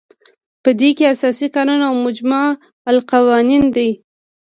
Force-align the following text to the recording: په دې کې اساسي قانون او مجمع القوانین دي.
په 0.63 0.69
دې 0.79 0.89
کې 0.97 1.09
اساسي 1.13 1.47
قانون 1.55 1.81
او 1.89 1.93
مجمع 2.05 2.41
القوانین 2.91 3.63
دي. 3.75 3.89